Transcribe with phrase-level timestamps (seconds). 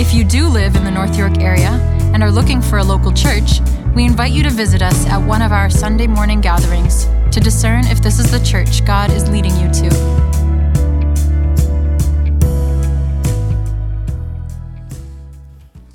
[0.00, 1.72] If you do live in the North York area
[2.14, 3.60] and are looking for a local church,
[3.94, 7.84] we invite you to visit us at one of our Sunday morning gatherings to discern
[7.84, 9.90] if this is the church God is leading you to.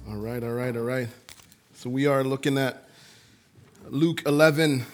[0.07, 1.07] All right, all right, all right.
[1.73, 2.87] So we are looking at
[3.89, 4.85] Luke 11,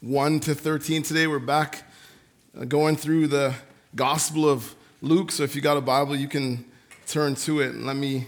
[0.00, 1.26] 1 to 13 today.
[1.26, 1.82] We're back
[2.58, 3.56] uh, going through the
[3.94, 5.32] Gospel of Luke.
[5.32, 6.64] So if you got a Bible, you can
[7.06, 8.26] turn to it and let me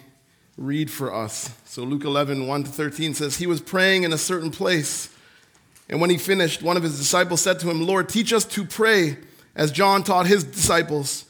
[0.60, 1.50] read for us.
[1.64, 5.08] So Luke 11, 1 to 13 says, He was praying in a certain place.
[5.88, 8.64] And when he finished, one of his disciples said to him, Lord, teach us to
[8.64, 9.16] pray
[9.56, 11.24] as John taught his disciples.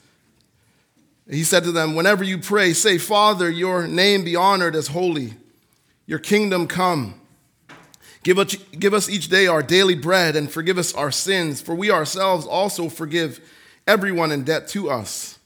[1.30, 5.34] He said to them, Whenever you pray, say, Father, your name be honored as holy,
[6.06, 7.14] your kingdom come.
[8.24, 11.74] Give us, give us each day our daily bread and forgive us our sins, for
[11.74, 13.40] we ourselves also forgive
[13.86, 15.38] everyone in debt to us.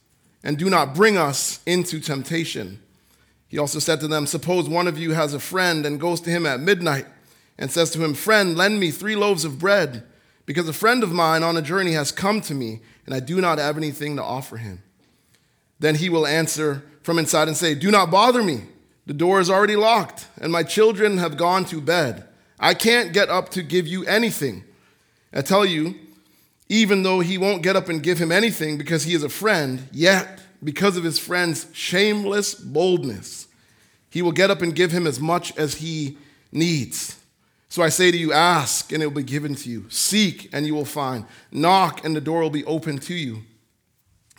[0.42, 2.80] And do not bring us into temptation.
[3.48, 6.30] He also said to them, Suppose one of you has a friend and goes to
[6.30, 7.06] him at midnight
[7.58, 10.02] and says to him, Friend, lend me three loaves of bread,
[10.46, 13.40] because a friend of mine on a journey has come to me, and I do
[13.40, 14.82] not have anything to offer him.
[15.78, 18.62] Then he will answer from inside and say, Do not bother me.
[19.06, 22.26] The door is already locked, and my children have gone to bed.
[22.58, 24.64] I can't get up to give you anything.
[25.32, 25.94] I tell you,
[26.68, 29.88] even though he won't get up and give him anything because he is a friend,
[29.92, 33.48] yet, because of his friend's shameless boldness,
[34.10, 36.16] he will get up and give him as much as he
[36.52, 37.18] needs.
[37.68, 39.86] So I say to you, ask, and it will be given to you.
[39.88, 41.24] Seek, and you will find.
[41.50, 43.42] Knock, and the door will be open to you.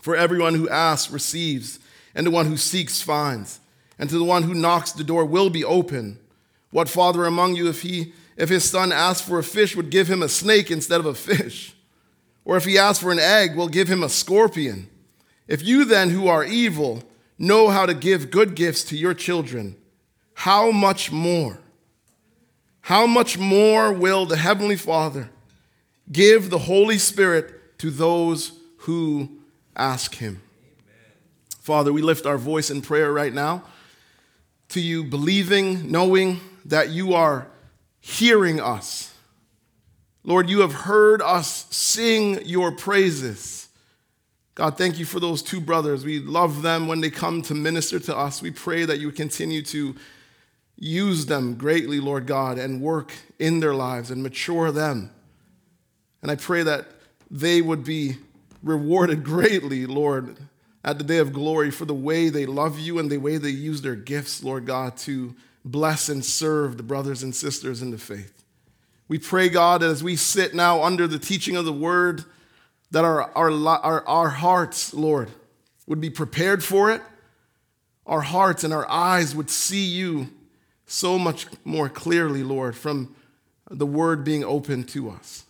[0.02, 1.80] For everyone who asks receives,
[2.16, 3.60] and the one who seeks finds,
[4.00, 6.20] and to the one who knocks the door will be open.
[6.72, 10.10] What father among you, if he if his son asks for a fish, would give
[10.10, 11.74] him a snake instead of a fish?
[12.44, 14.90] Or if he asks for an egg, will give him a scorpion?
[15.48, 17.04] If you then, who are evil,
[17.38, 19.76] know how to give good gifts to your children,
[20.34, 21.60] how much more?
[22.82, 25.30] How much more will the Heavenly Father
[26.12, 29.40] give the Holy Spirit to those who
[29.76, 30.42] ask Him?
[31.60, 33.64] Father, we lift our voice in prayer right now
[34.70, 37.48] to you, believing, knowing that you are
[38.00, 39.14] hearing us.
[40.24, 43.65] Lord, you have heard us sing your praises.
[44.56, 46.06] God, thank you for those two brothers.
[46.06, 48.42] We love them when they come to minister to us.
[48.42, 49.96] We pray that you continue to
[50.78, 55.12] use them greatly, Lord God, and work in their lives and mature them.
[56.22, 56.88] And I pray that
[57.30, 58.16] they would be
[58.64, 60.38] rewarded greatly, Lord,
[60.86, 63.50] at the day of glory for the way they love you and the way they
[63.50, 67.98] use their gifts, Lord God, to bless and serve the brothers and sisters in the
[67.98, 68.44] faith.
[69.08, 72.24] We pray, God, that as we sit now under the teaching of the word,
[72.92, 75.30] that our, our, our, our hearts, Lord,
[75.88, 77.02] would be prepared for it.
[78.06, 80.28] Our hearts and our eyes would see you
[80.86, 83.16] so much more clearly, Lord, from
[83.70, 85.46] the word being open to us.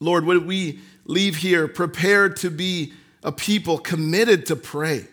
[0.00, 5.06] Lord, would we leave here prepared to be a people committed to pray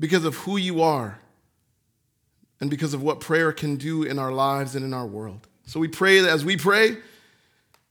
[0.00, 1.20] because of who you are
[2.60, 5.46] and because of what prayer can do in our lives and in our world.
[5.66, 6.96] So we pray that as we pray,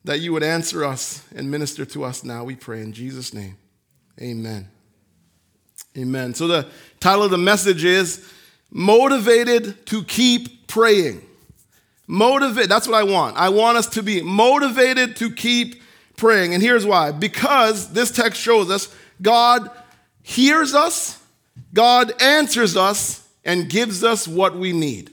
[0.08, 2.44] that you would answer us and minister to us now.
[2.44, 3.58] We pray in Jesus' name.
[4.22, 4.70] Amen.
[5.98, 6.34] Amen.
[6.34, 6.68] So the
[7.02, 8.26] title of the message is
[8.72, 11.22] Motivated to Keep Praying.
[12.08, 13.36] Motivate, that's what I want.
[13.36, 15.82] I want us to be motivated to keep
[16.16, 16.54] praying.
[16.54, 19.70] And here's why because this text shows us God
[20.24, 21.22] hears us,
[21.74, 25.12] God answers us, and gives us what we need.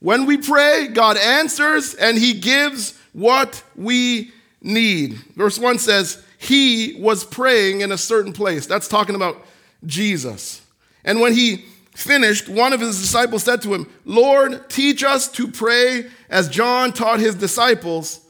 [0.00, 5.14] When we pray, God answers and He gives what we need.
[5.36, 8.66] Verse 1 says, He was praying in a certain place.
[8.66, 9.44] That's talking about
[9.86, 10.62] Jesus.
[11.04, 11.64] And when He
[11.94, 16.92] finished, one of His disciples said to Him, Lord, teach us to pray as John
[16.92, 18.20] taught His disciples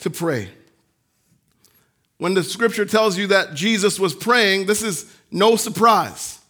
[0.00, 0.48] to pray.
[2.18, 6.40] When the scripture tells you that Jesus was praying, this is no surprise.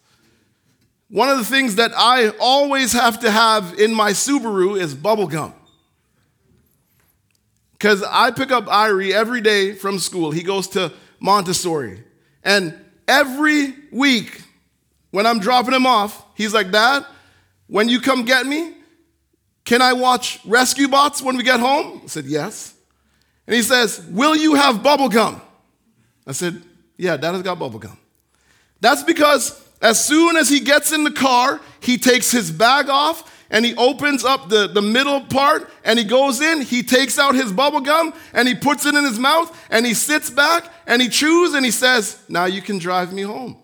[1.08, 5.26] One of the things that I always have to have in my Subaru is bubble
[5.26, 5.54] gum.
[7.84, 10.30] Because I pick up Irie every day from school.
[10.30, 10.90] He goes to
[11.20, 12.02] Montessori.
[12.42, 12.74] And
[13.06, 14.40] every week,
[15.10, 17.04] when I'm dropping him off, he's like, Dad,
[17.66, 18.72] when you come get me,
[19.66, 22.00] can I watch Rescue Bots when we get home?
[22.04, 22.72] I said, Yes.
[23.46, 25.42] And he says, Will you have bubble gum?
[26.26, 26.62] I said,
[26.96, 27.98] Yeah, Dad has got bubble gum.
[28.80, 33.30] That's because as soon as he gets in the car, he takes his bag off
[33.54, 37.36] and he opens up the, the middle part and he goes in, he takes out
[37.36, 41.00] his bubble gum and he puts it in his mouth and he sits back and
[41.00, 43.56] he chews and he says, Now you can drive me home.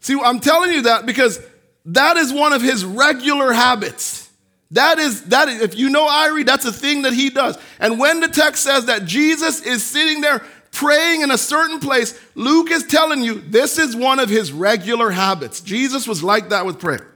[0.00, 1.38] See, I'm telling you that because
[1.86, 4.28] that is one of his regular habits.
[4.72, 7.56] That is, that is, if you know Irie, that's a thing that he does.
[7.78, 10.44] And when the text says that Jesus is sitting there
[10.74, 15.10] praying in a certain place, Luke is telling you this is one of his regular
[15.10, 15.60] habits.
[15.60, 17.10] Jesus was like that with prayer.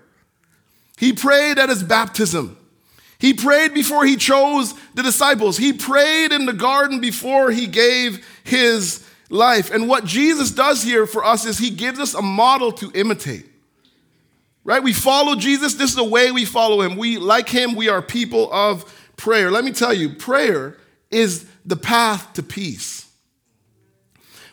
[0.97, 2.57] He prayed at his baptism.
[3.19, 5.57] He prayed before he chose the disciples.
[5.57, 9.73] He prayed in the garden before he gave his life.
[9.73, 13.47] And what Jesus does here for us is he gives us a model to imitate.
[14.63, 14.83] Right?
[14.83, 15.75] We follow Jesus.
[15.75, 16.97] This is the way we follow him.
[16.97, 18.85] We, like him, we are people of
[19.17, 19.51] prayer.
[19.51, 20.77] Let me tell you, prayer
[21.11, 23.08] is the path to peace.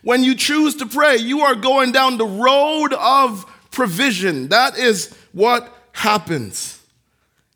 [0.06, 4.50] When you choose to pray, you are going down the road of provision.
[4.50, 6.80] That is what happens.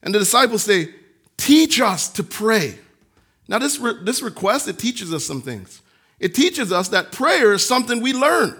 [0.01, 0.89] And the disciples say,
[1.37, 2.79] Teach us to pray.
[3.47, 5.83] Now, this, re- this request, it teaches us some things.
[6.19, 8.57] It teaches us that prayer is something we learn.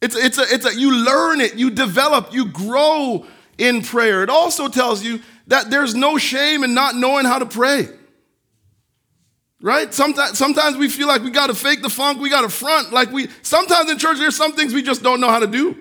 [0.00, 3.24] It's, it's, a, it's a, you learn it, you develop, you grow
[3.58, 4.24] in prayer.
[4.24, 7.88] It also tells you that there's no shame in not knowing how to pray.
[9.62, 9.94] Right?
[9.94, 12.92] Sometimes, sometimes we feel like we got to fake the funk, we got to front.
[12.92, 15.78] Like we, sometimes in church, there's some things we just don't know how to do.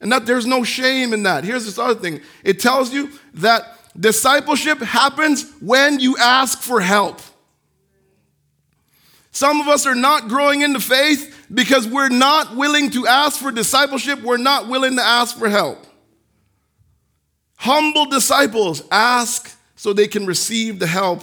[0.00, 1.42] And that there's no shame in that.
[1.42, 7.20] Here's this other thing it tells you that discipleship happens when you ask for help.
[9.30, 13.50] Some of us are not growing into faith because we're not willing to ask for
[13.50, 15.86] discipleship, we're not willing to ask for help.
[17.56, 21.22] Humble disciples ask so they can receive the help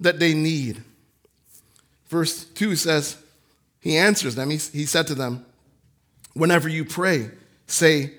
[0.00, 0.82] that they need.
[2.08, 3.16] Verse 2 says,
[3.80, 4.50] He answers them.
[4.50, 5.46] He, he said to them,
[6.34, 7.30] Whenever you pray,
[7.66, 8.12] say,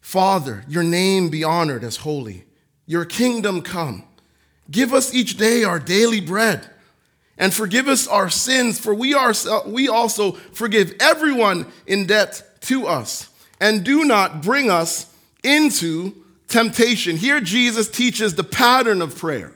[0.00, 2.44] Father, your name be honored as holy,
[2.86, 4.04] your kingdom come.
[4.70, 6.68] Give us each day our daily bread,
[7.38, 9.32] and forgive us our sins, for we, are,
[9.66, 13.28] we also forgive everyone in debt to us.
[13.60, 15.12] And do not bring us
[15.42, 16.14] into
[16.48, 17.16] temptation.
[17.16, 19.53] Here, Jesus teaches the pattern of prayer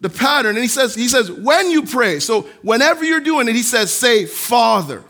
[0.00, 0.56] the pattern.
[0.56, 3.92] And he says, he says, when you pray, so whenever you're doing it, he says,
[3.92, 5.04] say, Father.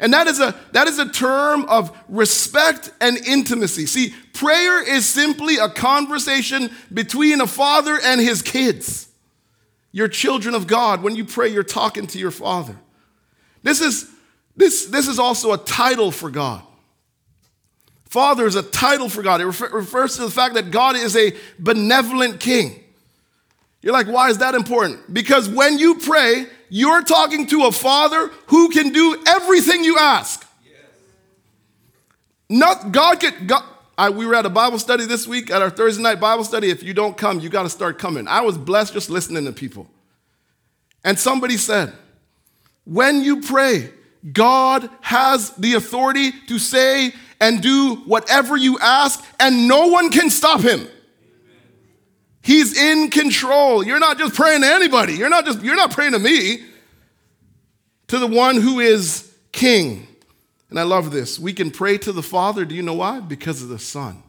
[0.00, 3.86] And that is a that is a term of respect and intimacy.
[3.86, 9.08] See, prayer is simply a conversation between a father and his kids.
[9.92, 11.02] You're children of God.
[11.02, 12.76] When you pray, you're talking to your father.
[13.62, 14.10] This is
[14.56, 16.62] this, this is also a title for God.
[18.04, 19.40] Father is a title for God.
[19.40, 22.83] It refer, refers to the fact that God is a benevolent king.
[23.84, 25.12] You're like, why is that important?
[25.12, 30.42] Because when you pray, you're talking to a father who can do everything you ask.
[30.64, 30.72] Yes.
[32.48, 33.46] Not God could.
[33.46, 33.62] God,
[33.98, 36.70] I, we were at a Bible study this week at our Thursday night Bible study.
[36.70, 38.26] If you don't come, you got to start coming.
[38.26, 39.86] I was blessed just listening to people.
[41.04, 41.92] And somebody said,
[42.86, 43.90] when you pray,
[44.32, 50.30] God has the authority to say and do whatever you ask, and no one can
[50.30, 50.88] stop him.
[52.44, 53.82] He's in control.
[53.82, 55.14] You're not just praying to anybody.
[55.14, 56.62] You're not just you're not praying to me.
[58.08, 60.06] To the one who is king.
[60.68, 61.38] And I love this.
[61.38, 62.66] We can pray to the Father.
[62.66, 63.20] Do you know why?
[63.20, 64.22] Because of the Son.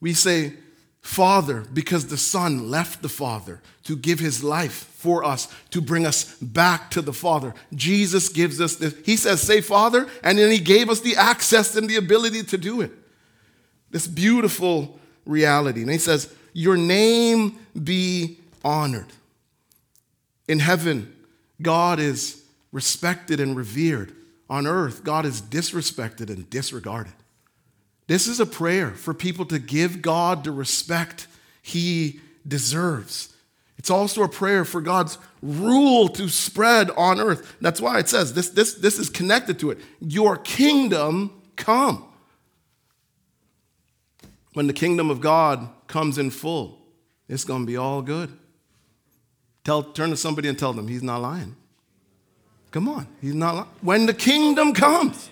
[0.00, 0.54] We say,
[1.02, 6.06] Father, because the Son left the Father to give his life for us, to bring
[6.06, 7.52] us back to the Father.
[7.74, 8.94] Jesus gives us this.
[9.04, 12.56] He says, Say, Father, and then he gave us the access and the ability to
[12.56, 12.92] do it.
[13.90, 14.98] This beautiful
[15.28, 15.82] reality.
[15.82, 19.12] And he says, Your name be honored.
[20.48, 21.14] In heaven,
[21.62, 22.42] God is
[22.72, 24.14] respected and revered.
[24.50, 27.12] On earth, God is disrespected and disregarded.
[28.06, 31.26] This is a prayer for people to give God the respect
[31.60, 33.34] he deserves.
[33.76, 37.56] It's also a prayer for God's rule to spread on earth.
[37.60, 39.78] That's why it says this, this, this is connected to it.
[40.00, 42.07] Your kingdom come
[44.58, 46.80] when the kingdom of God comes in full,
[47.28, 48.36] it's going to be all good.
[49.62, 51.54] Tell, turn to somebody and tell them he's not lying.
[52.72, 53.68] Come on, he's not lying.
[53.82, 55.30] When the kingdom comes,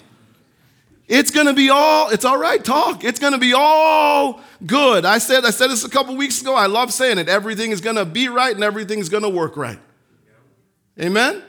[1.08, 3.02] it's going to be all, it's all right, talk.
[3.02, 5.04] It's going to be all good.
[5.04, 6.54] I said, I said this a couple weeks ago.
[6.54, 7.28] I love saying it.
[7.28, 9.80] Everything is going to be right and everything is going to work right.
[11.00, 11.34] Amen?
[11.34, 11.42] Amen?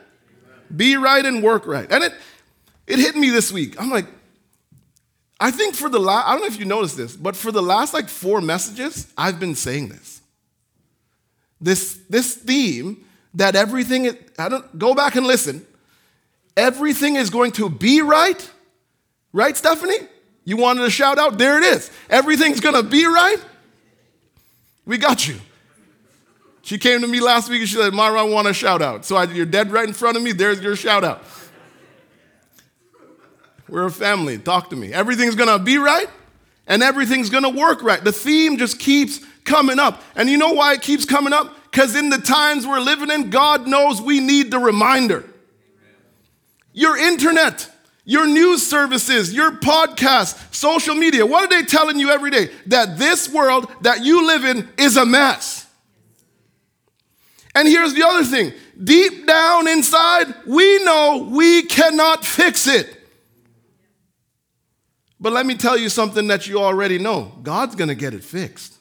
[0.75, 1.85] Be right and work right.
[1.91, 2.13] And it,
[2.87, 3.79] it hit me this week.
[3.79, 4.07] I'm like,
[5.39, 7.61] I think for the last, I don't know if you noticed this, but for the
[7.61, 10.21] last like four messages, I've been saying this.
[11.61, 15.65] This, this theme that everything, I don't, go back and listen.
[16.55, 18.51] Everything is going to be right.
[19.31, 20.07] Right, Stephanie?
[20.43, 21.37] You wanted a shout out?
[21.37, 21.91] There it is.
[22.09, 23.37] Everything's going to be right.
[24.85, 25.35] We got you.
[26.63, 29.05] She came to me last week and she said, Mara, I want a shout out.
[29.05, 30.31] So I, you're dead right in front of me.
[30.31, 31.23] There's your shout out.
[33.69, 34.37] We're a family.
[34.37, 34.93] Talk to me.
[34.93, 36.07] Everything's going to be right
[36.67, 38.03] and everything's going to work right.
[38.03, 40.03] The theme just keeps coming up.
[40.15, 41.53] And you know why it keeps coming up?
[41.71, 45.23] Because in the times we're living in, God knows we need the reminder.
[46.73, 47.69] Your internet,
[48.03, 52.49] your news services, your podcast, social media, what are they telling you every day?
[52.67, 55.65] That this world that you live in is a mess.
[57.55, 62.96] And here's the other thing deep down inside, we know we cannot fix it.
[65.19, 68.75] But let me tell you something that you already know God's gonna get it fixed.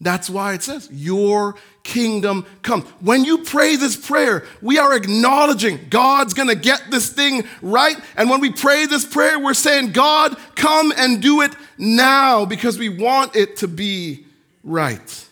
[0.00, 2.82] That's why it says, Your kingdom come.
[3.00, 7.96] When you pray this prayer, we are acknowledging God's gonna get this thing right.
[8.16, 12.78] And when we pray this prayer, we're saying, God, come and do it now because
[12.78, 14.26] we want it to be
[14.62, 15.28] right.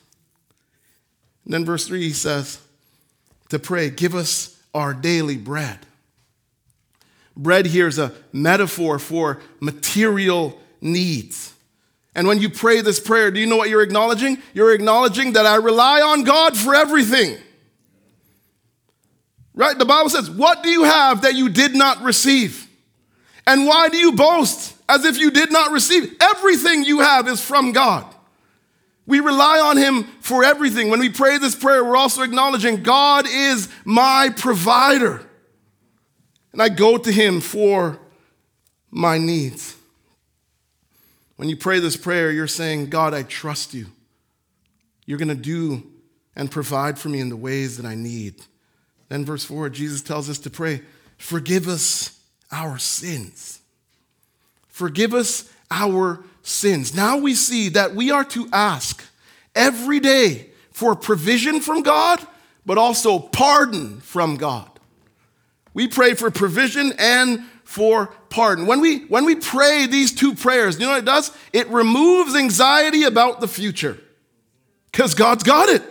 [1.45, 2.59] And then verse 3 he says,
[3.51, 5.79] to pray, give us our daily bread.
[7.37, 11.53] Bread here is a metaphor for material needs.
[12.15, 14.39] And when you pray this prayer, do you know what you're acknowledging?
[14.53, 17.37] You're acknowledging that I rely on God for everything.
[19.53, 19.77] Right?
[19.77, 22.69] The Bible says, What do you have that you did not receive?
[23.47, 26.17] And why do you boast as if you did not receive?
[26.21, 28.07] Everything you have is from God.
[29.07, 30.89] We rely on Him for everything.
[30.89, 35.27] When we pray this prayer, we're also acknowledging God is my provider.
[36.55, 37.99] And I go to Him for
[38.89, 39.75] my needs.
[41.35, 43.87] When you pray this prayer, you're saying, God, I trust you.
[45.05, 45.83] You're going to do
[46.37, 48.37] and provide for me in the ways that I need.
[49.09, 50.83] Then, verse 4, Jesus tells us to pray,
[51.19, 52.21] Forgive us
[52.53, 53.61] our sins.
[54.69, 56.95] Forgive us our sins.
[56.95, 59.05] Now we see that we are to ask
[59.57, 62.25] every day for provision from God,
[62.65, 64.71] but also pardon from God.
[65.75, 68.67] We pray for provision and for pardon.
[68.67, 71.37] When we, when we pray these two prayers, you know what it does?
[71.53, 73.99] It removes anxiety about the future
[74.93, 75.83] because God's got it.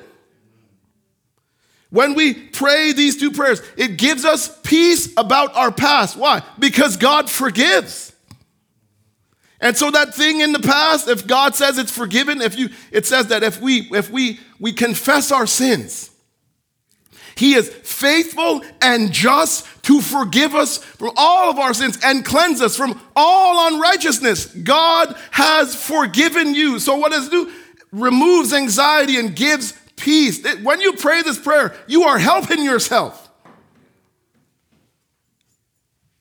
[1.89, 6.17] When we pray these two prayers, it gives us peace about our past.
[6.17, 6.41] Why?
[6.57, 8.13] Because God forgives.
[9.59, 13.05] And so that thing in the past, if God says it's forgiven, if you it
[13.05, 16.09] says that if we if we we confess our sins,
[17.35, 22.61] he is faithful and just to forgive us from all of our sins and cleanse
[22.61, 24.47] us from all unrighteousness.
[24.47, 26.79] God has forgiven you.
[26.79, 27.51] So, what does it do?
[27.91, 30.43] Removes anxiety and gives peace.
[30.63, 33.29] When you pray this prayer, you are helping yourself.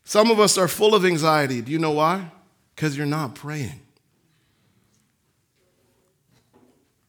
[0.05, 1.63] Some of us are full of anxiety.
[1.63, 2.31] Do you know why?
[2.75, 3.81] Because you're not praying.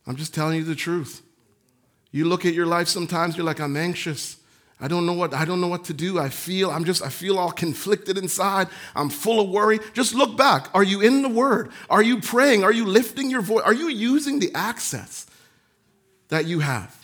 [0.07, 1.22] I'm just telling you the truth.
[2.13, 4.38] You look at your life sometimes, you're like, I'm anxious.
[4.79, 6.20] I don't know what I don't know what to do.
[6.20, 8.67] I feel I'm just I feel all conflicted inside.
[8.96, 9.79] I'm full of worry.
[9.93, 10.70] Just look back.
[10.74, 11.72] Are you in the word?
[11.89, 12.63] Are you praying?
[12.63, 13.63] Are you lifting your voice?
[13.63, 15.25] Are you using the access
[16.29, 16.96] that you have?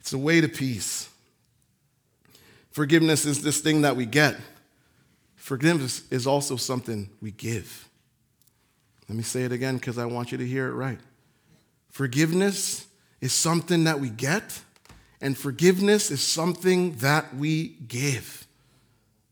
[0.00, 1.10] It's a way to peace.
[2.70, 4.36] Forgiveness is this thing that we get.
[5.36, 7.88] Forgiveness is also something we give.
[9.08, 10.98] Let me say it again because I want you to hear it right.
[11.90, 12.86] Forgiveness
[13.24, 14.60] is something that we get,
[15.22, 18.46] and forgiveness is something that we give.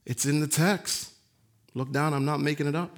[0.06, 1.12] It's in the text.
[1.74, 2.96] Look down, I'm not making it up.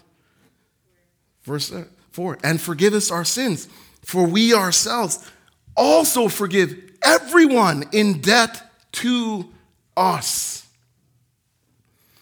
[1.42, 3.66] Verse uh, 4 And forgive us our sins,
[4.04, 5.28] for we ourselves
[5.76, 9.48] also forgive everyone in debt to
[9.96, 10.64] us.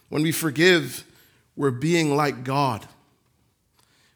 [0.09, 1.05] When we forgive,
[1.55, 2.87] we're being like God.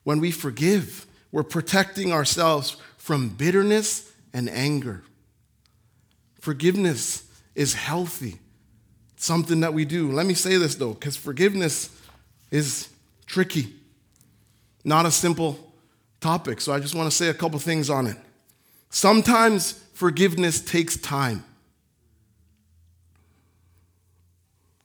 [0.04, 5.04] When we forgive, we're protecting ourselves from bitterness and anger.
[6.40, 7.24] Forgiveness
[7.56, 8.38] is healthy,
[9.18, 10.12] something that we do.
[10.12, 11.90] Let me say this though, because forgiveness
[12.52, 12.90] is
[13.26, 13.74] tricky,
[14.84, 15.60] not a simple
[16.22, 16.62] topic.
[16.62, 18.18] So I just want to say a couple things on it.
[18.90, 21.44] Sometimes forgiveness takes time.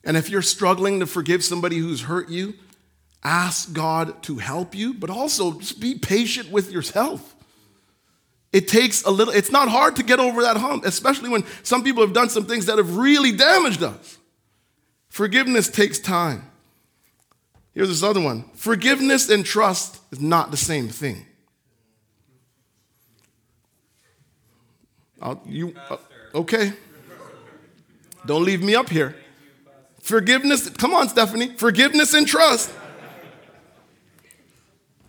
[0.05, 2.55] And if you're struggling to forgive somebody who's hurt you,
[3.23, 7.37] ask God to help you, but also just be patient with yourself.
[8.53, 11.83] It takes a little, it's not hard to get over that hump, especially when some
[11.83, 14.19] people have done some things that have really damaged us.
[15.09, 16.51] Forgiveness takes time.
[17.75, 21.27] Here's this other one forgiveness and trust is not the same thing.
[25.21, 25.97] I'll, you, uh,
[26.35, 26.73] okay.
[28.27, 29.17] Don't leave me up here.
[30.03, 31.49] Forgiveness, come on, Stephanie.
[31.57, 32.71] Forgiveness and trust.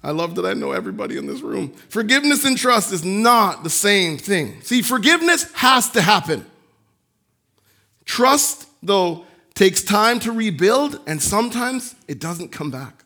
[0.04, 1.70] I love that I know everybody in this room.
[1.88, 4.62] Forgiveness and trust is not the same thing.
[4.62, 6.46] See, forgiveness has to happen.
[8.04, 13.06] Trust, though, takes time to rebuild, and sometimes it doesn't come back.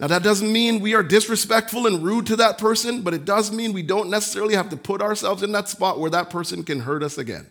[0.00, 3.52] Now, that doesn't mean we are disrespectful and rude to that person, but it does
[3.52, 6.80] mean we don't necessarily have to put ourselves in that spot where that person can
[6.80, 7.46] hurt us again.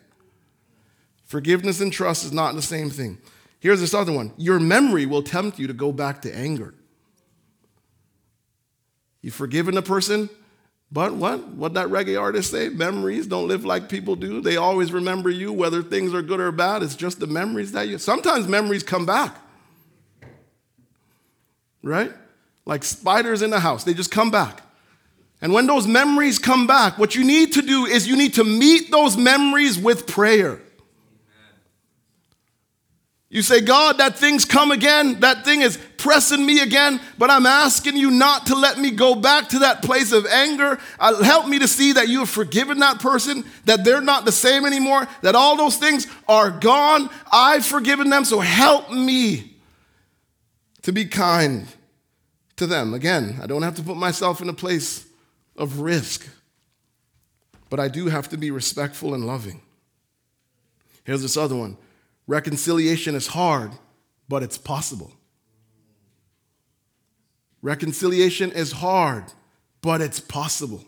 [1.24, 3.16] Forgiveness and trust is not the same thing.
[3.60, 6.74] Here's this other one your memory will tempt you to go back to anger.
[9.24, 10.28] You've forgiven a person,
[10.92, 11.48] but what?
[11.48, 12.68] What that reggae artist say?
[12.68, 14.42] Memories don't live like people do.
[14.42, 16.82] They always remember you, whether things are good or bad.
[16.82, 17.96] It's just the memories that you.
[17.96, 19.34] Sometimes memories come back,
[21.82, 22.12] right?
[22.66, 24.60] Like spiders in the house, they just come back.
[25.40, 28.44] And when those memories come back, what you need to do is you need to
[28.44, 30.60] meet those memories with prayer.
[33.34, 35.18] You say, God, that thing's come again.
[35.18, 39.16] That thing is pressing me again, but I'm asking you not to let me go
[39.16, 40.78] back to that place of anger.
[41.00, 44.30] Uh, help me to see that you have forgiven that person, that they're not the
[44.30, 47.10] same anymore, that all those things are gone.
[47.32, 49.56] I've forgiven them, so help me
[50.82, 51.66] to be kind
[52.54, 52.94] to them.
[52.94, 55.04] Again, I don't have to put myself in a place
[55.56, 56.24] of risk,
[57.68, 59.60] but I do have to be respectful and loving.
[61.02, 61.78] Here's this other one
[62.26, 63.72] Reconciliation is hard,
[64.28, 65.12] but it's possible.
[67.62, 69.24] Reconciliation is hard,
[69.80, 70.84] but it's possible.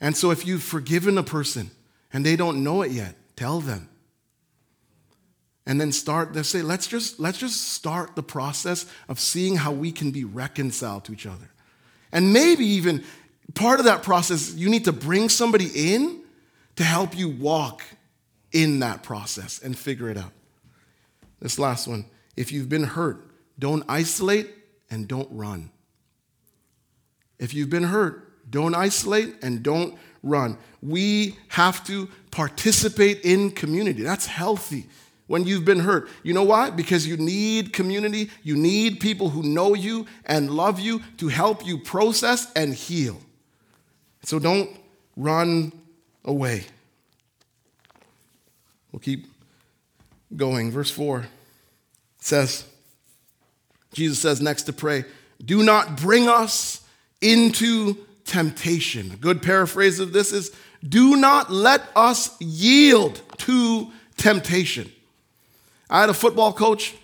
[0.00, 1.70] And so if you've forgiven a person
[2.12, 3.88] and they don't know it yet, tell them.
[5.64, 9.70] And then start, they say, let's just, let's just start the process of seeing how
[9.70, 11.50] we can be reconciled to each other.
[12.10, 13.04] And maybe even
[13.54, 16.22] part of that process, you need to bring somebody in
[16.76, 17.84] to help you walk
[18.52, 20.32] in that process and figure it out.
[21.40, 24.48] This last one if you've been hurt, don't isolate
[24.90, 25.70] and don't run.
[27.38, 30.58] If you've been hurt, don't isolate and don't run.
[30.80, 34.02] We have to participate in community.
[34.02, 34.86] That's healthy
[35.26, 36.08] when you've been hurt.
[36.22, 36.70] You know why?
[36.70, 38.30] Because you need community.
[38.42, 43.18] You need people who know you and love you to help you process and heal.
[44.22, 44.70] So don't
[45.16, 45.72] run
[46.24, 46.66] away.
[48.92, 49.26] We'll keep
[50.36, 50.70] going.
[50.70, 51.26] Verse 4
[52.18, 52.64] says,
[53.92, 55.04] Jesus says next to pray,
[55.44, 56.82] do not bring us
[57.20, 59.12] into temptation.
[59.12, 60.54] A good paraphrase of this is,
[60.86, 64.90] do not let us yield to temptation.
[65.90, 66.94] I had a football coach,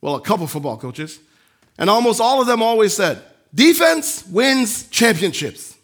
[0.00, 1.18] well, a couple football coaches,
[1.76, 3.22] and almost all of them always said,
[3.54, 5.76] defense wins championships.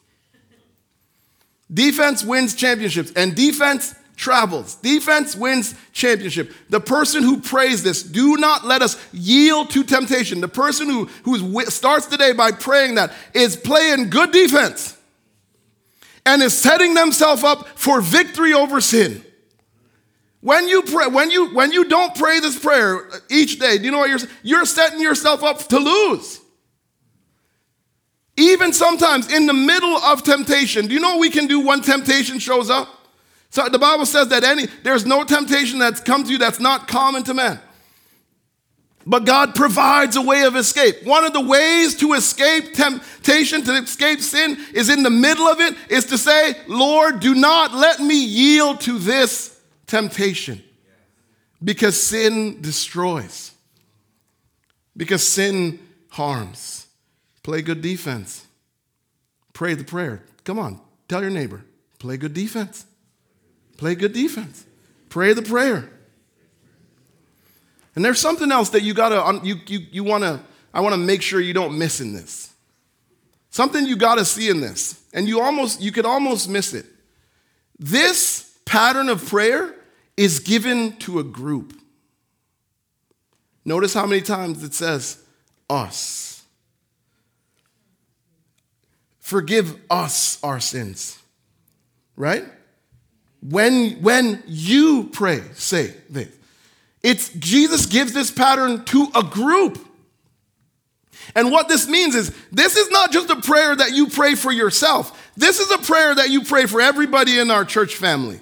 [1.72, 4.76] Defense wins championships, and defense travels.
[4.76, 6.52] Defense wins championship.
[6.70, 10.40] The person who prays this, do not let us yield to temptation.
[10.40, 14.96] The person who who starts the day by praying that is playing good defense
[16.26, 19.24] and is setting themselves up for victory over sin.
[20.40, 23.84] When you pray, when you when you don't pray this prayer uh, each day, do
[23.84, 26.40] you know what you're you're setting yourself up to lose.
[28.36, 31.80] Even sometimes in the middle of temptation, do you know what we can do when
[31.80, 32.88] temptation shows up?
[33.54, 36.88] So the Bible says that any there's no temptation that's come to you that's not
[36.88, 37.60] common to man.
[39.06, 41.04] But God provides a way of escape.
[41.04, 45.60] One of the ways to escape temptation, to escape sin, is in the middle of
[45.60, 50.60] it, is to say, Lord, do not let me yield to this temptation.
[51.62, 53.52] Because sin destroys,
[54.96, 56.88] because sin harms.
[57.44, 58.48] Play good defense.
[59.52, 60.24] Pray the prayer.
[60.42, 61.64] Come on, tell your neighbor,
[62.00, 62.84] play good defense.
[63.76, 64.64] Play good defense.
[65.08, 65.90] Pray the prayer.
[67.94, 71.40] And there's something else that you gotta, you, you, you wanna, I wanna make sure
[71.40, 72.52] you don't miss in this.
[73.50, 76.86] Something you gotta see in this, and you almost, you could almost miss it.
[77.78, 79.74] This pattern of prayer
[80.16, 81.80] is given to a group.
[83.64, 85.22] Notice how many times it says
[85.70, 86.42] us.
[89.20, 91.18] Forgive us our sins,
[92.16, 92.44] right?
[93.48, 96.28] When, when you pray, say this.
[97.02, 99.78] It's Jesus gives this pattern to a group.
[101.34, 104.50] And what this means is this is not just a prayer that you pray for
[104.50, 105.32] yourself.
[105.36, 108.40] this is a prayer that you pray for everybody in our church family.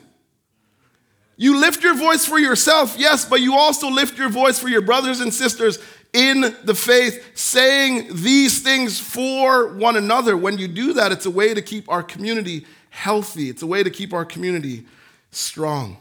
[1.37, 4.83] You lift your voice for yourself, yes, but you also lift your voice for your
[4.83, 5.79] brothers and sisters
[6.13, 10.37] in the faith, saying these things for one another.
[10.37, 13.83] When you do that, it's a way to keep our community healthy, it's a way
[13.83, 14.85] to keep our community
[15.31, 15.97] strong.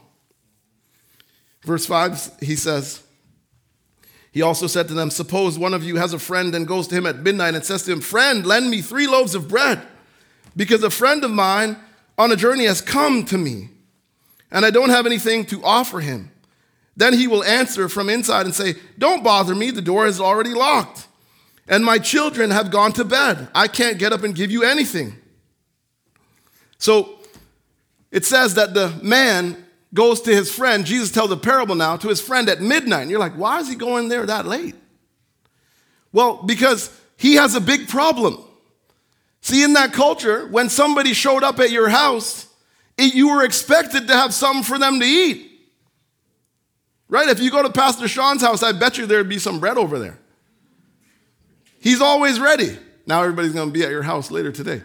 [1.64, 3.02] Verse 5, he says,
[4.32, 6.96] he also said to them, Suppose one of you has a friend and goes to
[6.96, 9.82] him at midnight and says to him, Friend, lend me three loaves of bread,
[10.56, 11.78] because a friend of mine
[12.18, 13.70] on a journey has come to me,
[14.52, 16.32] and I don't have anything to offer him.
[16.96, 20.54] Then he will answer from inside and say, Don't bother me, the door is already
[20.54, 21.08] locked,
[21.68, 23.50] and my children have gone to bed.
[23.56, 25.21] I can't get up and give you anything.
[26.82, 27.20] So
[28.10, 29.64] it says that the man
[29.94, 30.84] goes to his friend.
[30.84, 33.04] Jesus tells a parable now to his friend at midnight.
[33.04, 34.74] And you're like, why is he going there that late?
[36.12, 38.44] Well, because he has a big problem.
[39.42, 42.48] See, in that culture, when somebody showed up at your house,
[42.98, 45.52] it, you were expected to have something for them to eat.
[47.10, 47.30] Right?
[47.30, 50.00] If you go to Pastor Sean's house, I bet you there'd be some bread over
[50.00, 50.18] there.
[51.80, 52.76] He's always ready.
[53.06, 54.82] Now everybody's going to be at your house later today.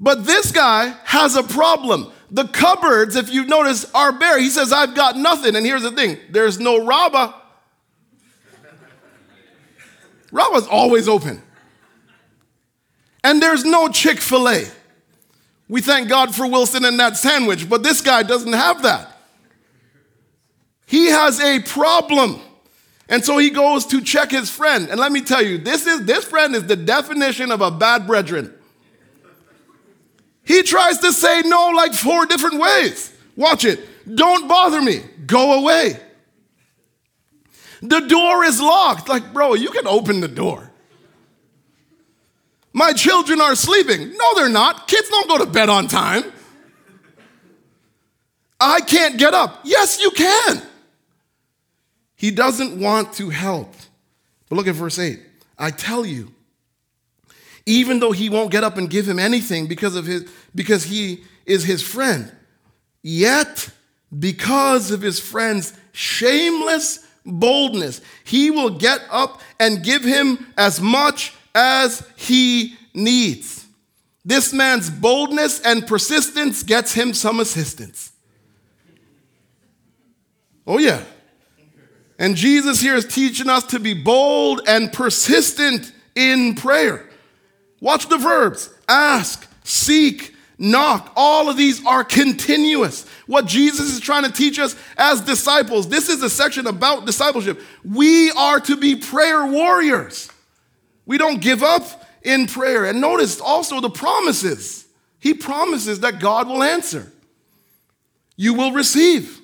[0.00, 2.10] But this guy has a problem.
[2.30, 4.38] The cupboards, if you notice, are bare.
[4.38, 5.54] He says, I've got nothing.
[5.56, 7.34] And here's the thing there's no Rabba.
[10.32, 11.40] Rabba's always open.
[13.22, 14.66] And there's no Chick fil A.
[15.68, 19.16] We thank God for Wilson and that sandwich, but this guy doesn't have that.
[20.86, 22.40] He has a problem.
[23.08, 24.88] And so he goes to check his friend.
[24.88, 28.06] And let me tell you, this is this friend is the definition of a bad
[28.06, 28.52] brethren.
[30.44, 33.12] He tries to say no like four different ways.
[33.36, 33.80] Watch it.
[34.14, 35.00] Don't bother me.
[35.26, 35.98] Go away.
[37.82, 39.08] The door is locked.
[39.08, 40.70] Like, bro, you can open the door.
[42.72, 44.16] My children are sleeping.
[44.16, 44.88] No, they're not.
[44.88, 46.24] Kids don't go to bed on time.
[48.60, 49.60] I can't get up.
[49.64, 50.62] Yes, you can.
[52.16, 53.74] He doesn't want to help.
[54.48, 55.20] But look at verse 8.
[55.58, 56.32] I tell you,
[57.66, 61.24] even though he won't get up and give him anything because of his because he
[61.46, 62.30] is his friend.
[63.02, 63.70] Yet
[64.16, 71.32] because of his friend's shameless boldness he will get up and give him as much
[71.54, 73.66] as he needs.
[74.24, 78.12] This man's boldness and persistence gets him some assistance.
[80.66, 81.02] Oh yeah.
[82.18, 87.08] And jesus here is teaching us to be bold and persistent in prayer
[87.84, 91.12] Watch the verbs ask, seek, knock.
[91.16, 93.06] All of these are continuous.
[93.26, 97.60] What Jesus is trying to teach us as disciples, this is a section about discipleship.
[97.84, 100.30] We are to be prayer warriors.
[101.04, 102.86] We don't give up in prayer.
[102.86, 104.86] And notice also the promises.
[105.20, 107.12] He promises that God will answer.
[108.34, 109.42] You will receive.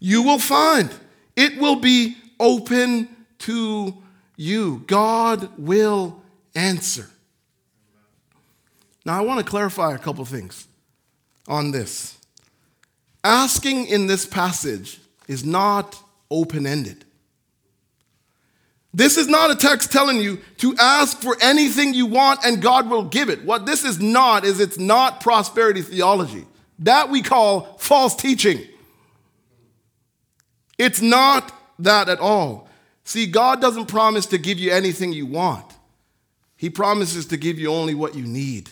[0.00, 0.90] You will find.
[1.36, 3.94] It will be open to
[4.36, 4.82] you.
[4.88, 6.20] God will
[6.56, 7.10] answer.
[9.06, 10.66] Now, I want to clarify a couple things
[11.46, 12.18] on this.
[13.22, 15.96] Asking in this passage is not
[16.28, 17.04] open ended.
[18.92, 22.90] This is not a text telling you to ask for anything you want and God
[22.90, 23.44] will give it.
[23.44, 26.44] What this is not is it's not prosperity theology.
[26.80, 28.60] That we call false teaching.
[30.78, 32.68] It's not that at all.
[33.04, 35.76] See, God doesn't promise to give you anything you want,
[36.56, 38.68] He promises to give you only what you need.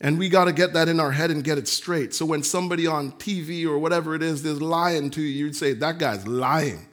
[0.00, 2.14] And we got to get that in our head and get it straight.
[2.14, 5.72] So when somebody on TV or whatever it is is lying to you, you'd say,
[5.74, 6.88] that guy's lying.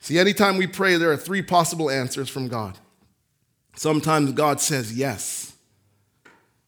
[0.00, 2.78] See, anytime we pray, there are three possible answers from God.
[3.76, 5.54] Sometimes God says yes.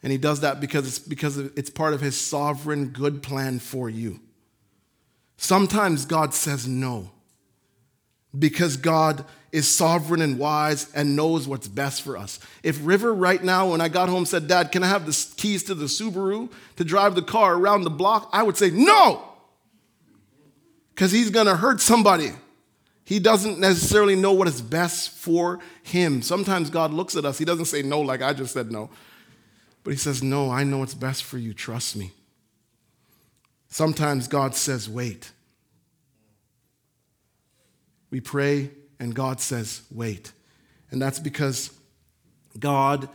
[0.03, 3.90] And he does that because it's because it's part of his sovereign good plan for
[3.90, 4.21] you.
[5.37, 7.11] Sometimes God says no.
[8.37, 12.39] Because God is sovereign and wise and knows what's best for us.
[12.63, 15.63] If River right now, when I got home, said, Dad, can I have the keys
[15.65, 18.29] to the Subaru to drive the car around the block?
[18.33, 19.25] I would say, No!
[20.95, 22.33] Because he's gonna hurt somebody.
[23.05, 26.21] He doesn't necessarily know what is best for him.
[26.21, 28.91] Sometimes God looks at us, he doesn't say no like I just said no,
[29.83, 32.13] but he says, No, I know what's best for you, trust me.
[33.71, 35.33] Sometimes God says, Wait.
[38.11, 40.33] We pray and God says, wait.
[40.91, 41.71] And that's because
[42.59, 43.09] God,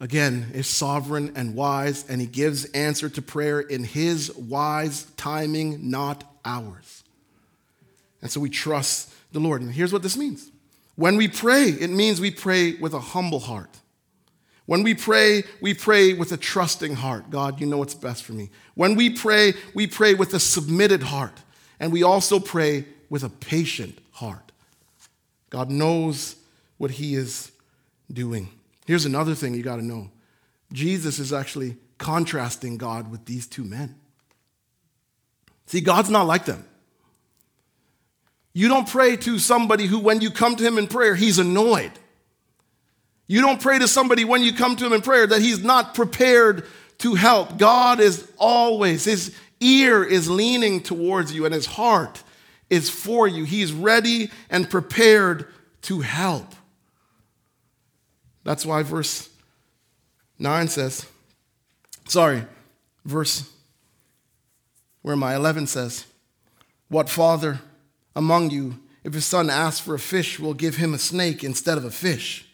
[0.00, 5.90] again, is sovereign and wise, and He gives answer to prayer in His wise timing,
[5.90, 7.04] not ours.
[8.22, 9.62] And so we trust the Lord.
[9.62, 10.50] And here's what this means
[10.96, 13.78] When we pray, it means we pray with a humble heart.
[14.66, 17.30] When we pray, we pray with a trusting heart.
[17.30, 18.50] God, you know what's best for me.
[18.74, 21.40] When we pray, we pray with a submitted heart.
[21.80, 24.52] And we also pray with a patient heart.
[25.50, 26.36] God knows
[26.76, 27.50] what He is
[28.12, 28.48] doing.
[28.86, 30.10] Here's another thing you got to know
[30.72, 33.94] Jesus is actually contrasting God with these two men.
[35.66, 36.64] See, God's not like them.
[38.52, 41.92] You don't pray to somebody who, when you come to Him in prayer, He's annoyed.
[43.26, 45.94] You don't pray to somebody when you come to Him in prayer that He's not
[45.94, 46.66] prepared
[46.98, 47.58] to help.
[47.58, 52.22] God is always, His ear is leaning towards you, and His heart
[52.70, 53.44] is for you.
[53.44, 55.46] He's ready and prepared
[55.82, 56.54] to help.
[58.44, 59.28] That's why verse
[60.38, 61.06] 9 says,
[62.06, 62.44] sorry,
[63.04, 63.50] verse
[65.02, 66.06] where my 11 says,
[66.88, 67.60] What father
[68.14, 71.78] among you, if his son asks for a fish, will give him a snake instead
[71.78, 72.46] of a fish?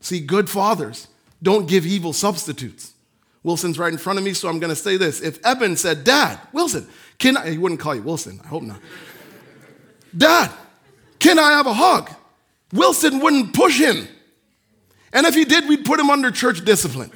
[0.00, 1.08] See, good fathers
[1.42, 2.92] don't give evil substitutes.
[3.42, 5.20] Wilson's right in front of me, so I'm going to say this.
[5.20, 8.80] If Eben said, Dad, Wilson, can I, he wouldn't call you Wilson, I hope not.
[10.16, 10.50] Dad,
[11.18, 12.10] can I have a hug?
[12.72, 14.08] Wilson wouldn't push him.
[15.12, 17.10] And if he did, we'd put him under church discipline.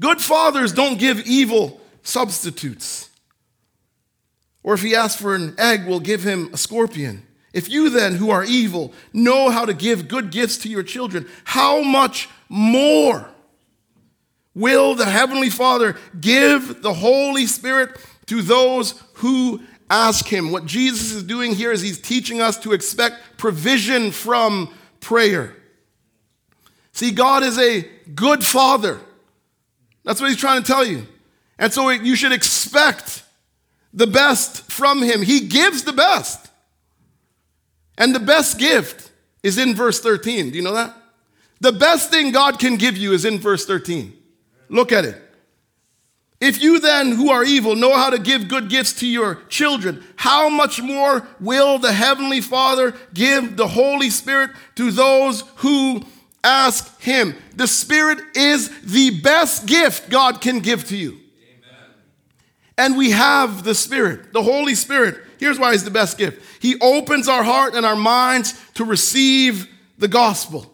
[0.00, 3.08] Good fathers don't give evil substitutes.
[4.62, 7.26] Or if he asks for an egg, we'll give him a scorpion.
[7.52, 11.28] If you then, who are evil, know how to give good gifts to your children,
[11.44, 13.28] how much more
[14.54, 17.90] will the Heavenly Father give the Holy Spirit
[18.26, 19.62] to those who
[19.94, 20.50] ask him?
[20.50, 25.56] What Jesus is doing here is he's teaching us to expect provision from prayer.
[26.92, 27.82] See, God is a
[28.14, 29.00] good father.
[30.04, 31.06] That's what he's trying to tell you.
[31.58, 33.22] And so you should expect
[33.92, 35.22] the best from him.
[35.22, 36.50] He gives the best.
[37.96, 39.10] And the best gift
[39.42, 40.50] is in verse 13.
[40.50, 40.96] Do you know that?
[41.60, 44.12] The best thing God can give you is in verse 13.
[44.68, 45.23] Look at it.
[46.44, 50.04] If you then, who are evil, know how to give good gifts to your children,
[50.16, 56.02] how much more will the Heavenly Father give the Holy Spirit to those who
[56.42, 57.34] ask Him?
[57.56, 61.12] The Spirit is the best gift God can give to you.
[61.12, 61.94] Amen.
[62.76, 65.18] And we have the Spirit, the Holy Spirit.
[65.38, 69.66] Here's why He's the best gift He opens our heart and our minds to receive
[69.96, 70.70] the gospel.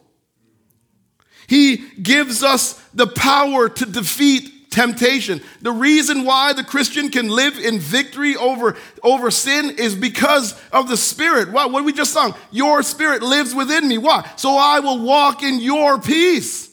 [1.47, 5.41] He gives us the power to defeat temptation.
[5.61, 10.87] The reason why the Christian can live in victory over, over sin is because of
[10.87, 11.51] the Spirit.
[11.51, 12.33] What, what we just sung?
[12.49, 13.99] Your Spirit lives within me.
[13.99, 14.27] Why?
[14.37, 16.71] So I will walk in your peace.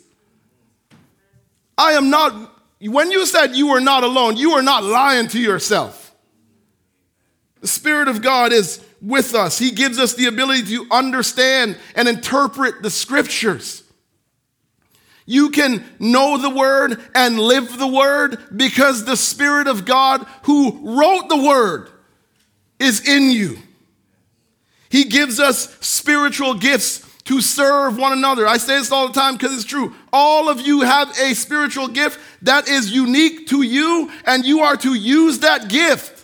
[1.76, 5.40] I am not, when you said you were not alone, you are not lying to
[5.40, 6.14] yourself.
[7.60, 9.58] The Spirit of God is with us.
[9.58, 13.82] He gives us the ability to understand and interpret the scriptures.
[15.28, 20.96] You can know the word and live the word because the Spirit of God who
[20.98, 21.90] wrote the word
[22.80, 23.58] is in you.
[24.88, 28.46] He gives us spiritual gifts to serve one another.
[28.46, 29.94] I say this all the time because it's true.
[30.14, 34.78] All of you have a spiritual gift that is unique to you, and you are
[34.78, 36.17] to use that gift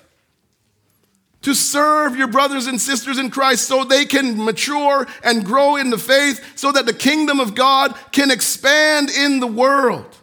[1.44, 5.90] to serve your brothers and sisters in Christ so they can mature and grow in
[5.90, 10.16] the faith so that the kingdom of God can expand in the world.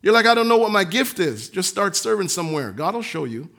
[0.00, 1.50] You're like, I don't know what my gift is.
[1.50, 2.70] Just start serving somewhere.
[2.70, 3.50] God will show you.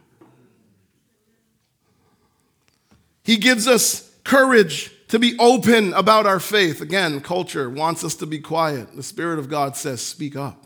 [3.24, 6.80] He gives us courage to be open about our faith.
[6.80, 8.96] Again, culture wants us to be quiet.
[8.96, 10.66] The Spirit of God says, speak up.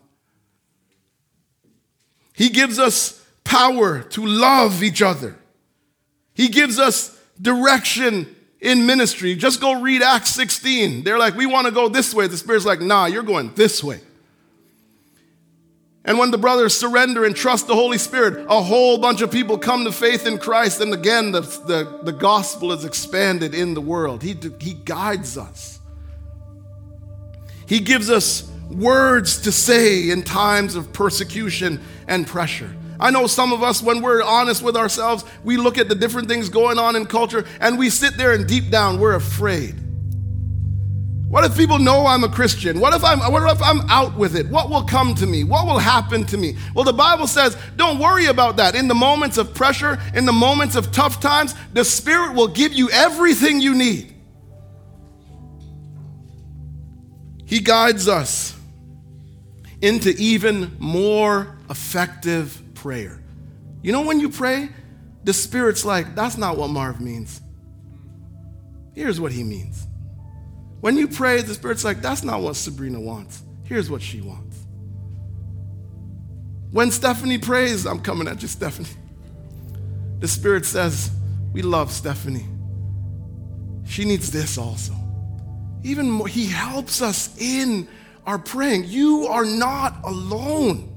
[2.33, 5.37] He gives us power to love each other.
[6.35, 9.35] He gives us direction in ministry.
[9.35, 11.03] Just go read Acts 16.
[11.03, 12.27] They're like, we want to go this way.
[12.27, 14.01] The Spirit's like, nah, you're going this way.
[16.03, 19.57] And when the brothers surrender and trust the Holy Spirit, a whole bunch of people
[19.57, 20.79] come to faith in Christ.
[20.79, 24.21] And again, the, the, the gospel is expanded in the world.
[24.21, 25.79] He, he guides us,
[27.65, 32.75] He gives us words to say in times of persecution and pressure.
[32.99, 36.27] I know some of us, when we're honest with ourselves, we look at the different
[36.27, 39.75] things going on in culture and we sit there and deep down we're afraid.
[41.27, 42.79] What if people know I'm a Christian?
[42.79, 44.47] What if I'm, what if I'm out with it?
[44.47, 45.43] What will come to me?
[45.43, 46.55] What will happen to me?
[46.73, 48.75] Well, the Bible says, don't worry about that.
[48.75, 52.73] In the moments of pressure, in the moments of tough times, the Spirit will give
[52.73, 54.13] you everything you need.
[57.45, 58.55] He guides us
[59.81, 63.19] into even more effective prayer.
[63.81, 64.69] You know, when you pray,
[65.23, 67.41] the Spirit's like, that's not what Marv means.
[68.93, 69.87] Here's what he means.
[70.81, 73.41] When you pray, the Spirit's like, that's not what Sabrina wants.
[73.63, 74.67] Here's what she wants.
[76.69, 78.87] When Stephanie prays, I'm coming at you, Stephanie.
[80.19, 81.09] The Spirit says,
[81.53, 82.45] We love Stephanie.
[83.87, 84.93] She needs this also.
[85.81, 87.87] Even more, He helps us in
[88.27, 88.83] our praying.
[88.85, 90.94] You are not alone.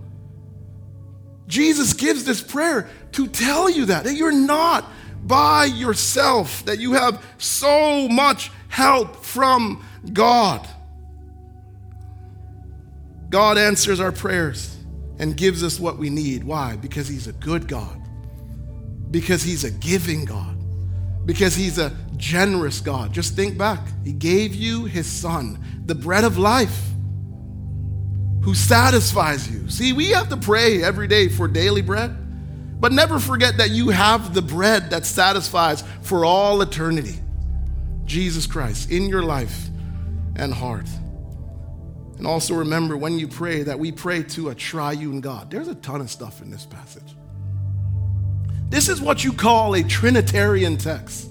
[1.48, 4.84] Jesus gives this prayer to tell you that, that you're not
[5.24, 10.66] by yourself, that you have so much help from God.
[13.30, 14.76] God answers our prayers
[15.18, 16.44] and gives us what we need.
[16.44, 16.76] Why?
[16.76, 18.00] Because He's a good God,
[19.10, 20.56] because He's a giving God,
[21.26, 23.12] because He's a generous God.
[23.12, 23.80] Just think back.
[24.04, 26.87] He gave you His Son, the bread of life,
[28.48, 29.68] who satisfies you.
[29.68, 32.16] See, we have to pray every day for daily bread,
[32.80, 37.16] but never forget that you have the bread that satisfies for all eternity
[38.06, 39.68] Jesus Christ in your life
[40.34, 40.88] and heart.
[42.16, 45.50] And also remember when you pray that we pray to a triune God.
[45.50, 47.14] There's a ton of stuff in this passage.
[48.70, 51.28] This is what you call a Trinitarian text.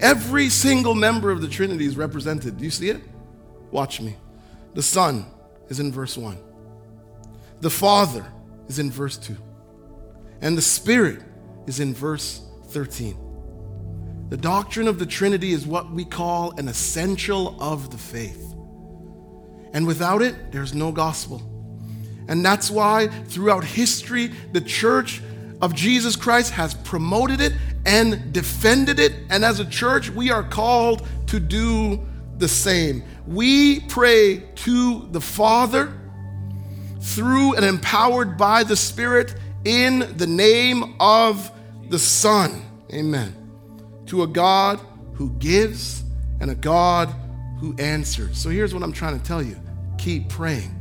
[0.00, 2.56] Every single member of the Trinity is represented.
[2.56, 3.02] Do you see it?
[3.70, 4.16] Watch me.
[4.72, 5.26] The Son
[5.68, 6.38] is in verse 1,
[7.60, 8.24] the Father
[8.68, 9.36] is in verse 2,
[10.40, 11.22] and the Spirit
[11.66, 13.16] is in verse 13.
[14.28, 18.54] The doctrine of the Trinity is what we call an essential of the faith.
[19.72, 21.42] And without it, there's no gospel.
[22.28, 25.22] And that's why throughout history, the church
[25.62, 27.52] of Jesus Christ has promoted it
[27.84, 29.12] and defended it.
[29.30, 32.04] And as a church, we are called to do
[32.38, 33.02] the same.
[33.26, 35.92] We pray to the Father
[37.00, 41.50] through and empowered by the Spirit in the name of
[41.88, 42.62] the Son.
[42.92, 43.34] Amen.
[44.06, 44.80] To a God
[45.14, 46.04] who gives
[46.40, 47.08] and a God
[47.58, 48.38] who answers.
[48.38, 49.56] So here's what I'm trying to tell you
[49.98, 50.72] keep praying.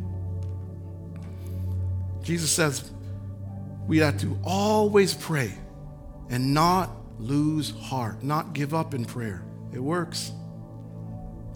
[2.21, 2.91] Jesus says
[3.87, 5.53] we have to always pray
[6.29, 6.89] and not
[7.19, 9.43] lose heart, not give up in prayer.
[9.71, 10.31] It works.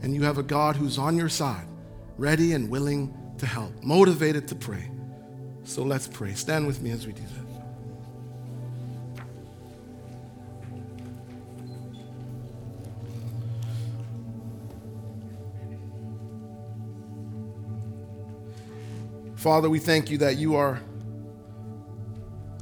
[0.02, 1.68] And you have a God who's on your side,
[2.18, 4.90] ready and willing to help, motivated to pray.
[5.64, 6.34] So let's pray.
[6.34, 7.50] Stand with me as we do that.
[19.36, 20.82] Father, we thank you that you are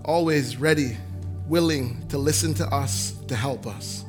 [0.06, 0.96] always ready,
[1.48, 4.06] willing to listen to us, to help us.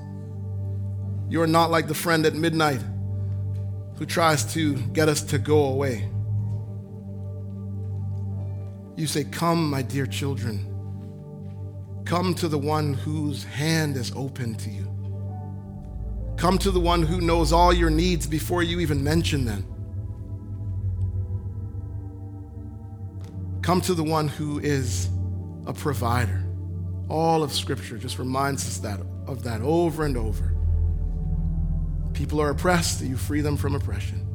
[1.31, 2.83] You are not like the friend at midnight
[3.99, 6.09] who tries to get us to go away.
[8.97, 10.65] You say, Come, my dear children.
[12.05, 14.87] Come to the one whose hand is open to you.
[16.37, 19.65] Come to the one who knows all your needs before you even mention them.
[23.63, 25.11] Come to the one who is
[25.67, 26.45] a provider.
[27.09, 30.58] All of Scripture just reminds us that, of that over and over.
[32.19, 34.27] People are oppressed, you free them from oppression.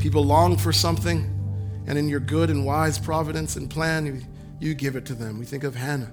[0.00, 1.32] People long for something,
[1.86, 4.22] and in your good and wise providence and plan, you,
[4.58, 5.38] you give it to them.
[5.38, 6.12] We think of Hannah.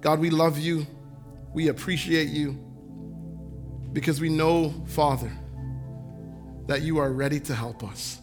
[0.00, 0.86] God, we love you.
[1.52, 2.52] We appreciate you
[3.92, 5.32] because we know, Father,
[6.68, 8.20] that you are ready to help us.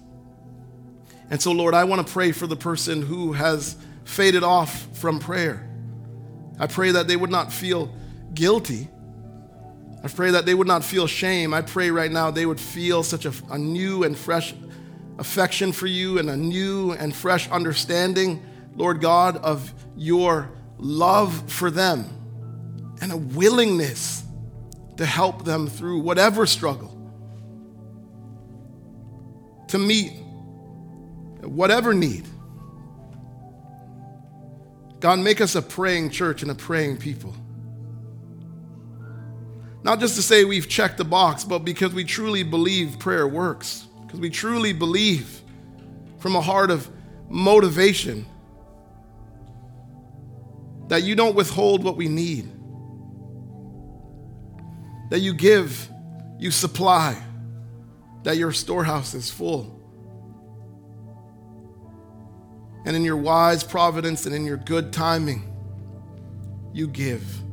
[1.30, 5.20] And so, Lord, I want to pray for the person who has faded off from
[5.20, 5.70] prayer.
[6.58, 7.94] I pray that they would not feel
[8.36, 8.88] guilty.
[10.04, 11.54] I pray that they would not feel shame.
[11.54, 14.54] I pray right now they would feel such a, a new and fresh
[15.18, 18.46] affection for you and a new and fresh understanding,
[18.76, 22.10] Lord God, of your love for them
[23.02, 24.24] and a willingness
[24.98, 26.92] to help them through whatever struggle
[29.68, 30.14] to meet
[31.42, 32.26] whatever need.
[35.00, 37.36] God, make us a praying church and a praying people.
[39.86, 43.86] Not just to say we've checked the box, but because we truly believe prayer works,
[44.02, 45.44] because we truly believe
[46.18, 46.90] from a heart of
[47.30, 48.26] motivation
[50.88, 52.50] that you don't withhold what we need,
[55.12, 55.88] that you give,
[56.40, 57.16] you supply
[58.24, 59.72] that your storehouse is full.
[62.88, 65.44] And in your wise providence and in your good timing,
[66.74, 67.45] you give.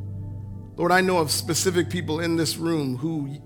[0.76, 3.36] Lord, I know of specific people in this room who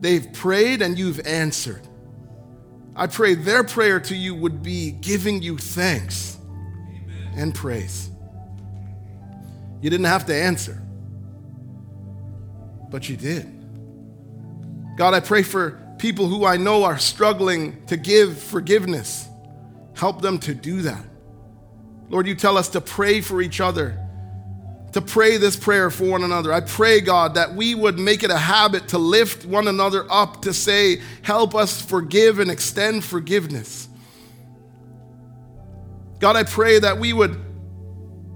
[0.00, 1.86] they've prayed and you've answered.
[2.94, 6.36] I pray their prayer to you would be giving you thanks
[6.90, 7.32] Amen.
[7.36, 8.10] and praise.
[9.80, 10.82] You didn't have to answer,
[12.90, 13.54] but you did.
[14.96, 19.28] God, I pray for people who I know are struggling to give forgiveness.
[19.94, 21.04] Help them to do that.
[22.08, 23.98] Lord, you tell us to pray for each other,
[24.92, 26.52] to pray this prayer for one another.
[26.52, 30.42] I pray, God, that we would make it a habit to lift one another up,
[30.42, 33.88] to say, Help us forgive and extend forgiveness.
[36.20, 37.38] God, I pray that we would,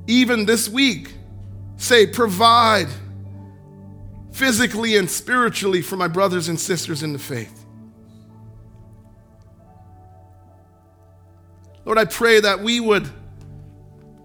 [0.07, 1.15] even this week,
[1.77, 2.89] say, Provide
[4.33, 7.63] physically and spiritually for my brothers and sisters in the faith.
[11.85, 13.09] Lord, I pray that we would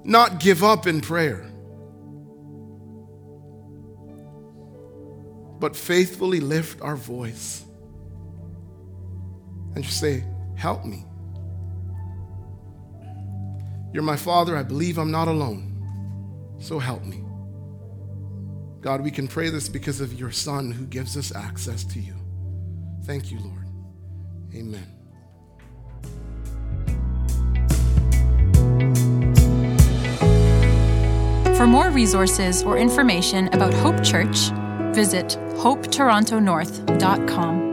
[0.03, 1.46] not give up in prayer,
[5.59, 7.63] but faithfully lift our voice
[9.75, 10.23] and just say,
[10.55, 11.05] Help me.
[13.93, 14.57] You're my Father.
[14.57, 16.55] I believe I'm not alone.
[16.59, 17.23] So help me.
[18.81, 22.15] God, we can pray this because of your Son who gives us access to you.
[23.03, 23.67] Thank you, Lord.
[24.55, 24.87] Amen.
[31.55, 34.51] For more resources or information about Hope Church,
[34.97, 37.66] visit hopetorontonorth.com.